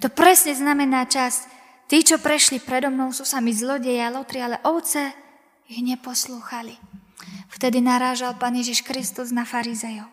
To 0.03 0.12
presne 0.12 0.51
znamená 0.53 1.08
čas. 1.08 1.48
Tí, 1.91 2.07
čo 2.07 2.24
prešli 2.24 2.63
predo 2.63 2.88
mnou, 2.88 3.12
sú 3.12 3.27
sami 3.27 3.51
zlodeji 3.51 4.00
a 4.00 4.07
lotri, 4.07 4.39
ale 4.39 4.63
ovce 4.63 5.12
ich 5.67 5.84
neposlúchali. 5.84 6.80
Vtedy 7.51 7.84
narážal 7.84 8.39
Pán 8.39 8.56
Ježiš 8.56 8.88
Kristus 8.88 9.36
na 9.36 9.43
farizejov. 9.43 10.08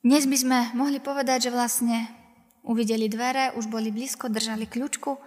Dnes 0.00 0.24
by 0.24 0.36
sme 0.40 0.58
mohli 0.72 1.04
povedať, 1.04 1.48
že 1.48 1.50
vlastne 1.52 2.08
uvideli 2.64 3.12
dvere, 3.12 3.52
už 3.60 3.68
boli 3.68 3.92
blízko, 3.92 4.32
držali 4.32 4.64
kľúčku, 4.64 5.20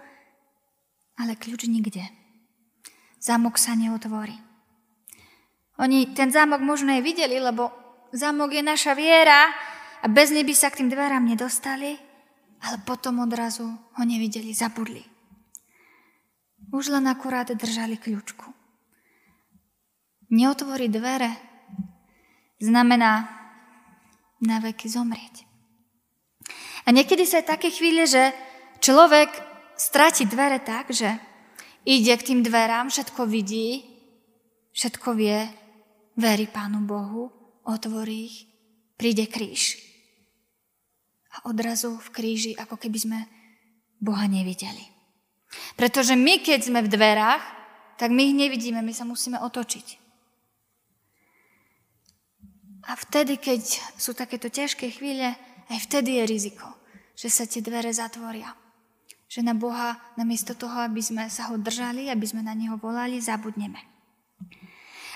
ale 1.22 1.38
kľúč 1.38 1.70
nikde. 1.70 2.02
Zámok 3.22 3.62
sa 3.62 3.78
neotvorí. 3.78 4.34
Oni 5.78 6.10
ten 6.18 6.34
zámok 6.34 6.58
možno 6.66 6.98
aj 6.98 7.02
videli, 7.06 7.38
lebo 7.38 7.70
zámok 8.10 8.58
je 8.58 8.62
naša 8.66 8.98
viera 8.98 9.54
a 10.02 10.10
bez 10.10 10.34
nej 10.34 10.42
by 10.42 10.50
sa 10.50 10.66
k 10.74 10.82
tým 10.82 10.90
dverám 10.90 11.22
nedostali, 11.22 12.10
ale 12.62 12.78
potom 12.86 13.22
odrazu 13.22 13.66
ho 13.66 14.02
nevideli, 14.06 14.54
zabudli. 14.54 15.02
Už 16.70 16.94
len 16.94 17.10
akurát 17.10 17.50
držali 17.50 17.98
kľúčku 17.98 18.62
neotvorí 20.32 20.88
dvere, 20.88 21.36
znamená 22.56 23.28
na 24.40 24.56
veky 24.58 24.88
zomrieť. 24.88 25.44
A 26.82 26.90
niekedy 26.90 27.28
sa 27.28 27.44
je 27.44 27.52
také 27.52 27.68
chvíle, 27.70 28.08
že 28.08 28.34
človek 28.82 29.28
stráti 29.76 30.26
dvere 30.26 30.58
tak, 30.58 30.90
že 30.90 31.14
ide 31.84 32.16
k 32.16 32.32
tým 32.32 32.40
dverám, 32.42 32.90
všetko 32.90 33.28
vidí, 33.28 33.86
všetko 34.74 35.14
vie, 35.14 35.46
verí 36.18 36.48
Pánu 36.50 36.82
Bohu, 36.82 37.30
otvorí 37.62 38.26
ich, 38.26 38.36
príde 38.98 39.30
kríž. 39.30 39.78
A 41.32 41.48
odrazu 41.48 41.96
v 41.96 42.08
kríži, 42.12 42.52
ako 42.58 42.76
keby 42.76 42.98
sme 42.98 43.18
Boha 44.02 44.28
nevideli. 44.28 44.84
Pretože 45.76 46.16
my, 46.16 46.40
keď 46.44 46.60
sme 46.68 46.80
v 46.84 46.92
dverách, 46.92 47.44
tak 47.96 48.10
my 48.10 48.32
ich 48.32 48.36
nevidíme, 48.36 48.80
my 48.82 48.92
sa 48.92 49.06
musíme 49.06 49.38
otočiť. 49.40 50.02
A 52.90 52.98
vtedy, 52.98 53.38
keď 53.38 53.62
sú 53.94 54.10
takéto 54.10 54.50
ťažké 54.50 54.90
chvíle, 54.90 55.38
aj 55.70 55.78
vtedy 55.86 56.18
je 56.18 56.24
riziko, 56.26 56.66
že 57.14 57.30
sa 57.30 57.46
tie 57.46 57.62
dvere 57.62 57.94
zatvoria. 57.94 58.50
Že 59.30 59.46
na 59.46 59.54
Boha, 59.54 59.96
namiesto 60.18 60.52
toho, 60.52 60.82
aby 60.82 61.00
sme 61.00 61.30
sa 61.30 61.48
ho 61.48 61.56
držali, 61.56 62.10
aby 62.10 62.26
sme 62.26 62.42
na 62.42 62.52
Neho 62.52 62.76
volali, 62.76 63.22
zabudneme. 63.22 63.78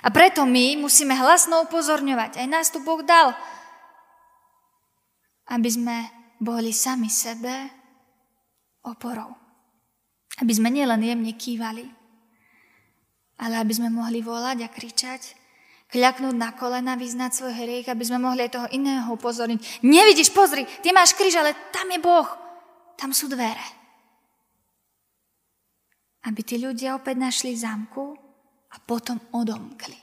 A 0.07 0.09
preto 0.15 0.47
my 0.47 0.79
musíme 0.79 1.19
hlasno 1.19 1.67
upozorňovať. 1.67 2.39
Aj 2.39 2.47
nás 2.47 2.71
tu 2.71 2.79
Boh 2.87 3.03
dal, 3.03 3.35
aby 5.51 5.69
sme 5.71 5.97
boli 6.43 6.75
sami 6.75 7.11
sebe 7.11 7.55
oporou. 8.85 9.35
Aby 10.37 10.53
sme 10.53 10.69
nielen 10.69 11.01
jemne 11.01 11.33
kývali, 11.33 11.87
ale 13.41 13.55
aby 13.57 13.73
sme 13.73 13.89
mohli 13.89 14.21
volať 14.21 14.59
a 14.65 14.69
kričať 14.69 15.47
kľaknúť 15.87 16.35
na 16.35 16.51
kolena, 16.55 16.99
vyznať 16.99 17.31
svoj 17.31 17.55
hriech, 17.55 17.87
aby 17.87 18.03
sme 18.03 18.19
mohli 18.19 18.47
aj 18.47 18.55
toho 18.59 18.69
iného 18.75 19.07
upozorniť. 19.07 19.87
Nevidíš, 19.87 20.35
pozri, 20.35 20.67
ty 20.83 20.91
máš 20.91 21.15
kríž, 21.15 21.39
ale 21.39 21.55
tam 21.71 21.87
je 21.91 21.99
Boh. 22.03 22.27
Tam 22.99 23.15
sú 23.15 23.31
dvere. 23.31 23.67
Aby 26.27 26.41
tí 26.43 26.59
ľudia 26.59 26.99
opäť 26.99 27.17
našli 27.23 27.55
zámku 27.55 28.19
a 28.75 28.77
potom 28.83 29.21
odomkli. 29.31 29.95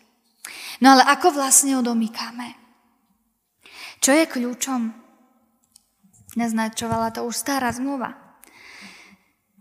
No 0.80 0.96
ale 0.96 1.04
ako 1.04 1.36
vlastne 1.36 1.76
odomýkame? 1.76 2.64
Čo 4.00 4.16
je 4.16 4.26
kľúčom? 4.28 5.03
Naznačovala 6.34 7.14
to 7.14 7.26
už 7.30 7.38
stará 7.38 7.70
zmluva. 7.70 8.18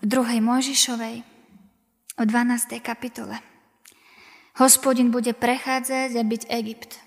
V 0.00 0.04
druhej 0.08 0.40
Mojžišovej, 0.40 1.22
o 2.18 2.22
12. 2.24 2.80
kapitole. 2.80 3.38
Hospodin 4.60 5.08
bude 5.08 5.32
prechádzať 5.32 6.10
a 6.16 6.22
byť 6.24 6.42
Egypt. 6.48 7.00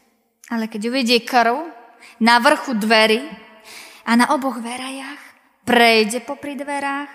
Ale 0.49 0.69
keď 0.69 0.81
uvidí 0.93 1.17
krv 1.21 1.65
na 2.21 2.37
vrchu 2.41 2.77
dverí 2.77 3.21
a 4.05 4.11
na 4.13 4.29
oboch 4.33 4.61
verajach, 4.61 5.21
prejde 5.65 6.21
popri 6.21 6.53
dverách 6.53 7.09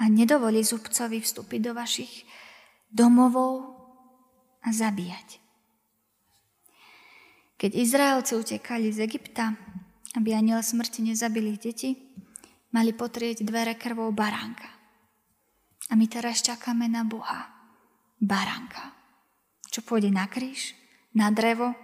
a 0.00 0.02
nedovolí 0.08 0.64
zubcovi 0.64 1.20
vstúpiť 1.20 1.60
do 1.60 1.72
vašich 1.76 2.24
domovov 2.88 3.76
a 4.64 4.68
zabíjať. 4.72 5.40
Keď 7.60 7.70
Izraelci 7.76 8.32
utekali 8.36 8.90
z 8.92 9.04
Egypta, 9.04 9.54
aby 10.14 10.34
aniel 10.34 10.62
smrti 10.62 11.02
nezabili 11.02 11.58
deti, 11.58 11.94
mali 12.70 12.94
potrieť 12.94 13.42
dvere 13.42 13.74
krvou 13.74 14.10
baránka. 14.14 14.70
A 15.90 15.98
my 15.98 16.06
teraz 16.08 16.40
čakáme 16.40 16.88
na 16.88 17.04
Boha. 17.04 17.50
Baránka 18.18 18.94
čo 19.74 19.82
pôjde 19.82 20.14
na 20.14 20.30
kríž, 20.30 20.78
na 21.18 21.34
drevo 21.34 21.74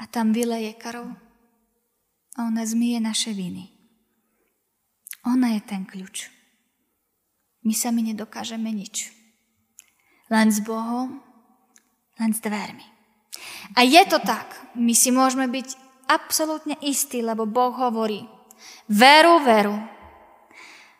a 0.00 0.02
tam 0.08 0.32
vyleje 0.32 0.72
krv 0.80 1.12
a 2.40 2.48
ona 2.48 2.64
zmije 2.64 3.04
naše 3.04 3.36
viny. 3.36 3.68
Ona 5.28 5.52
je 5.52 5.60
ten 5.60 5.84
kľúč. 5.84 6.32
My 7.68 7.76
sami 7.76 8.00
nedokážeme 8.00 8.72
nič. 8.72 9.12
Len 10.32 10.48
s 10.48 10.64
Bohom, 10.64 11.20
len 12.16 12.32
s 12.32 12.40
dvermi. 12.40 12.86
A 13.76 13.84
je 13.84 14.00
to 14.08 14.16
tak. 14.24 14.48
My 14.72 14.96
si 14.96 15.12
môžeme 15.12 15.52
byť 15.52 15.87
absolútne 16.08 16.74
istí, 16.80 17.20
lebo 17.20 17.44
Boh 17.44 17.76
hovorí, 17.76 18.24
Veru, 18.88 19.38
veru. 19.44 19.76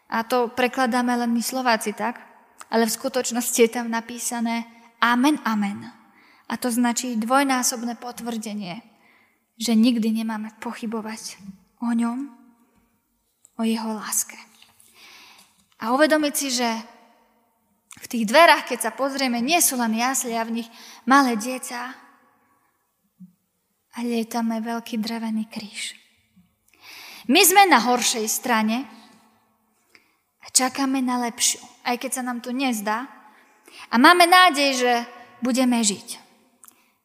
A 0.09 0.25
to 0.25 0.49
prekladáme 0.53 1.17
len 1.19 1.33
my 1.33 1.43
Slováci, 1.43 1.93
tak? 1.93 2.21
Ale 2.69 2.87
v 2.87 2.97
skutočnosti 2.97 3.59
je 3.59 3.71
tam 3.73 3.89
napísané 3.89 4.69
Amen, 4.99 5.39
amen. 5.47 5.89
A 6.49 6.57
to 6.57 6.73
značí 6.73 7.15
dvojnásobné 7.15 8.01
potvrdenie, 8.01 8.83
že 9.61 9.77
nikdy 9.77 10.23
nemáme 10.23 10.57
pochybovať 10.59 11.39
o 11.85 11.93
ňom, 11.93 12.19
o 13.59 13.63
jeho 13.63 13.91
láske. 13.95 14.39
A 15.79 15.95
uvedomiť 15.95 16.35
si, 16.35 16.49
že 16.51 16.67
v 17.99 18.07
tých 18.11 18.25
dverách, 18.27 18.75
keď 18.75 18.91
sa 18.91 18.93
pozrieme, 18.95 19.39
nie 19.39 19.61
sú 19.63 19.79
len 19.79 19.95
jasli 19.95 20.35
a 20.35 20.43
v 20.43 20.63
nich 20.63 20.69
malé 21.07 21.39
dieťa, 21.39 22.08
ale 23.97 24.25
je 24.25 24.27
tam 24.29 24.53
aj 24.53 24.61
veľký 24.65 25.01
drevený 25.01 25.49
kríž. 25.49 25.97
My 27.29 27.45
sme 27.45 27.69
na 27.69 27.81
horšej 27.81 28.27
strane 28.29 28.89
a 30.41 30.47
čakáme 30.49 31.05
na 31.05 31.21
lepšiu, 31.29 31.61
aj 31.85 31.97
keď 32.01 32.11
sa 32.21 32.23
nám 32.25 32.41
to 32.41 32.53
nezdá. 32.53 33.05
A 33.93 34.01
máme 34.01 34.25
nádej, 34.25 34.81
že 34.81 34.93
budeme 35.45 35.81
žiť. 35.85 36.17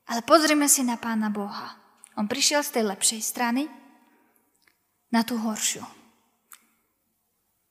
Ale 0.07 0.23
pozrime 0.23 0.67
si 0.71 0.83
na 0.83 0.95
Pána 0.95 1.27
Boha. 1.27 1.75
On 2.15 2.27
prišiel 2.27 2.63
z 2.63 2.79
tej 2.79 2.83
lepšej 2.87 3.21
strany 3.23 3.67
na 5.11 5.27
tú 5.27 5.39
horšiu. 5.39 5.83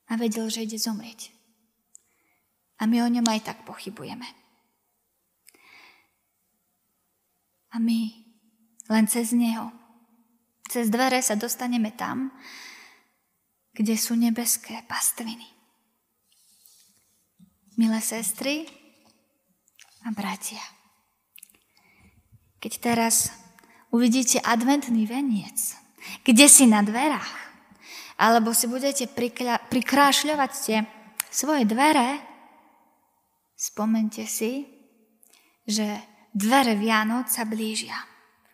A 0.08 0.12
vedel, 0.20 0.48
že 0.52 0.68
ide 0.68 0.76
zomrieť. 0.76 1.32
A 2.82 2.84
my 2.84 3.00
o 3.00 3.08
ňom 3.08 3.26
aj 3.32 3.40
tak 3.48 3.58
pochybujeme. 3.64 4.26
A 7.72 7.80
my 7.80 8.21
len 8.88 9.04
cez 9.06 9.34
Neho, 9.34 9.70
cez 10.66 10.88
dvere 10.88 11.20
sa 11.22 11.38
dostaneme 11.38 11.92
tam, 11.94 12.32
kde 13.76 13.94
sú 13.94 14.16
nebeské 14.16 14.82
pastviny. 14.88 15.44
Milé 17.78 18.00
sestry 18.04 18.68
a 20.04 20.12
bratia, 20.12 20.60
keď 22.60 22.72
teraz 22.78 23.32
uvidíte 23.94 24.40
adventný 24.44 25.08
veniec, 25.08 25.78
kde 26.26 26.46
si 26.50 26.68
na 26.68 26.84
dverách, 26.84 27.32
alebo 28.20 28.52
si 28.52 28.68
budete 28.68 29.08
prikrášľovať 29.70 30.50
tie 30.52 30.78
svoje 31.32 31.64
dvere, 31.64 32.32
Spomente 33.62 34.26
si, 34.26 34.66
že 35.62 35.86
dvere 36.34 36.74
Vianoc 36.74 37.30
sa 37.30 37.46
blížia. 37.46 37.94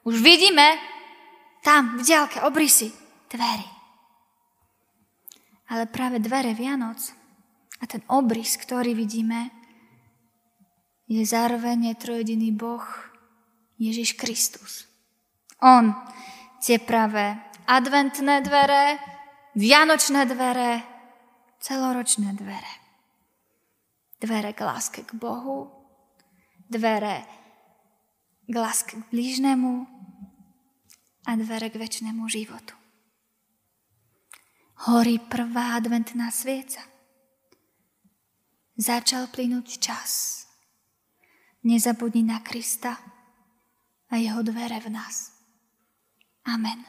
Už 0.09 0.25
vidíme 0.25 0.81
tam 1.61 2.01
v 2.01 2.01
diálke 2.01 2.40
obrysy 2.40 2.88
dverí. 3.29 3.68
Ale 5.68 5.85
práve 5.85 6.16
dvere 6.16 6.57
Vianoc 6.57 7.12
a 7.77 7.85
ten 7.85 8.01
obrys, 8.09 8.57
ktorý 8.57 8.97
vidíme, 8.97 9.53
je 11.05 11.21
zároveň 11.21 11.92
trojediný 12.01 12.57
Boh 12.57 12.85
Ježiš 13.77 14.16
Kristus. 14.16 14.88
On 15.61 15.92
tie 16.64 16.81
práve 16.81 17.37
adventné 17.68 18.40
dvere, 18.40 18.97
vianočné 19.61 20.25
dvere, 20.25 20.88
celoročné 21.61 22.33
dvere. 22.33 22.73
Dvere 24.25 24.57
k 24.57 24.61
láske 24.64 25.05
k 25.05 25.12
Bohu, 25.21 25.68
dvere 26.64 27.29
k 28.49 28.55
láske 28.57 28.97
k 28.97 29.05
blížnemu 29.12 29.97
a 31.29 31.37
dvere 31.37 31.69
k 31.69 31.77
väčšnému 31.77 32.25
životu. 32.33 32.73
Horí 34.88 35.21
prvá 35.21 35.77
adventná 35.77 36.33
svieca. 36.33 36.81
Začal 38.81 39.29
plynúť 39.29 39.77
čas. 39.77 40.45
Nezabudni 41.69 42.25
na 42.25 42.41
Krista 42.41 42.97
a 44.09 44.14
jeho 44.17 44.41
dvere 44.41 44.81
v 44.81 44.88
nás. 44.88 45.37
Amen. 46.49 46.81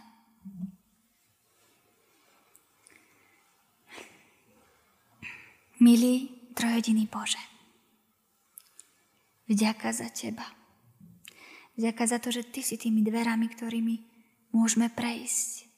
Milí 5.83 6.47
trojediný 6.55 7.09
Bože. 7.11 7.41
Vďaka 9.49 9.89
za 9.91 10.07
Teba. 10.13 10.45
Vďaka 11.75 12.03
za 12.05 12.17
to, 12.21 12.29
že 12.29 12.47
Ty 12.47 12.61
si 12.61 12.77
tými 12.77 13.01
dverami, 13.01 13.49
ktorými 13.49 14.08
môžeme 14.53 14.89
prejsť 14.89 15.69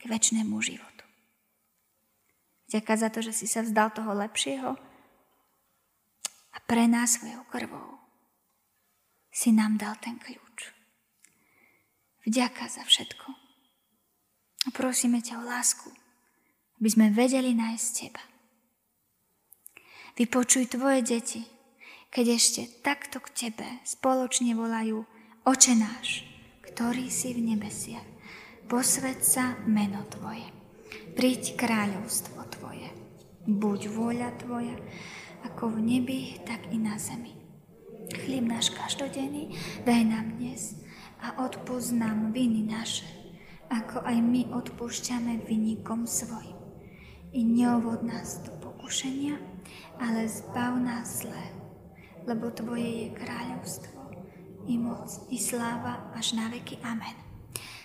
k 0.00 0.02
väčšnému 0.08 0.56
životu. 0.60 1.04
Vďaka 2.68 2.92
za 2.96 3.08
to, 3.12 3.20
že 3.22 3.32
si 3.32 3.46
sa 3.46 3.62
vzdal 3.62 3.92
toho 3.92 4.12
lepšieho 4.16 4.74
a 6.54 6.58
pre 6.64 6.88
nás 6.88 7.20
svojou 7.20 7.44
krvou 7.46 8.00
si 9.34 9.50
nám 9.50 9.76
dal 9.76 9.98
ten 9.98 10.18
kľúč. 10.18 10.70
Vďaka 12.24 12.70
za 12.70 12.86
všetko. 12.86 13.28
A 14.64 14.68
prosíme 14.72 15.20
ťa 15.20 15.44
o 15.44 15.44
lásku, 15.44 15.92
aby 16.80 16.88
sme 16.88 17.12
vedeli 17.12 17.52
nájsť 17.52 17.88
Teba. 18.00 18.24
Vypočuj 20.14 20.70
tvoje 20.70 21.02
deti, 21.02 21.42
keď 22.14 22.38
ešte 22.38 22.62
takto 22.86 23.18
k 23.18 23.50
tebe 23.50 23.66
spoločne 23.82 24.54
volajú 24.54 25.02
Oče 25.42 25.74
náš, 25.74 26.22
ktorý 26.62 27.10
si 27.10 27.34
v 27.34 27.42
nebesiach. 27.50 28.13
Posved 28.74 29.22
sa 29.22 29.54
meno 29.70 30.02
Tvoje. 30.10 30.50
Príď 31.14 31.54
kráľovstvo 31.54 32.42
Tvoje. 32.58 32.90
Buď 33.46 33.86
vôľa 33.86 34.34
Tvoja, 34.34 34.74
ako 35.46 35.78
v 35.78 35.94
nebi, 35.94 36.42
tak 36.42 36.58
i 36.74 36.82
na 36.82 36.98
zemi. 36.98 37.38
Chlieb 38.10 38.50
náš 38.50 38.74
každodenný 38.74 39.54
daj 39.86 40.02
nám 40.10 40.26
dnes 40.42 40.74
a 41.22 41.38
odpúsť 41.46 41.94
nám 41.94 42.34
viny 42.34 42.66
naše, 42.66 43.06
ako 43.70 44.02
aj 44.02 44.18
my 44.18 44.50
odpúšťame 44.50 45.46
vynikom 45.46 46.02
svojim. 46.02 46.58
I 47.30 47.46
neovod 47.46 48.02
nás 48.02 48.42
do 48.42 48.58
pokušenia, 48.58 49.38
ale 50.02 50.26
zbav 50.26 50.82
nás 50.82 51.22
zlé, 51.22 51.46
lebo 52.26 52.50
Tvoje 52.50 53.06
je 53.06 53.08
kráľovstvo, 53.22 54.02
i 54.66 54.74
moc, 54.82 55.14
i 55.30 55.38
sláva 55.38 56.10
až 56.18 56.34
na 56.34 56.50
veky. 56.50 56.82
Amen. 56.82 57.23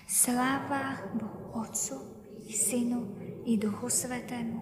Sláva 0.09 0.97
Bohu 1.13 1.61
Otcu, 1.61 2.01
i 2.49 2.53
Synu, 2.57 3.13
i 3.45 3.61
Duchu 3.61 3.93
Svetému, 3.93 4.57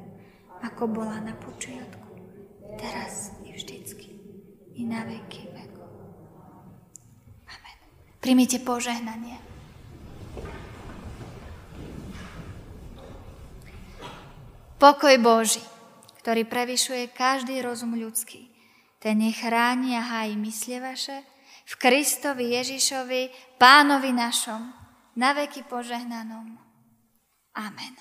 ako 0.59 0.91
bola 0.91 1.23
na 1.23 1.39
počiatku, 1.39 2.07
teraz 2.75 3.31
i 3.47 3.55
vždycky, 3.55 4.19
i 4.75 4.83
na 4.83 5.07
veky 5.07 5.47
veku. 5.55 5.85
Amen. 7.47 7.77
Primite 8.19 8.59
požehnanie. 8.59 9.39
Pokoj 14.77 15.15
Boží 15.23 15.63
ktorý 16.27 16.43
prevyšuje 16.43 17.15
každý 17.15 17.63
rozum 17.63 17.95
ľudský. 17.95 18.51
Ten 18.99 19.23
nech 19.23 19.39
chráni 19.39 19.95
a 19.95 20.03
hájí 20.03 20.35
mysle 20.43 20.83
vaše 20.83 21.23
v 21.63 21.73
Kristovi 21.79 22.51
Ježišovi, 22.51 23.55
Pánovi 23.55 24.11
našom, 24.11 24.75
na 25.17 25.33
veky 25.33 25.65
požehnanom. 25.65 26.61
Amen. 27.57 27.93